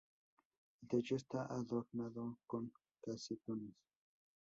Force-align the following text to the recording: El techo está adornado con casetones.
El 0.81 0.87
techo 0.87 1.15
está 1.15 1.45
adornado 1.45 2.39
con 2.47 2.73
casetones. 3.03 3.75